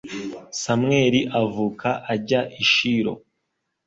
samweli 0.61 1.21
avuka 1.41 1.89
ajya 2.13 2.41
i 2.61 2.63
shilo 2.71 3.13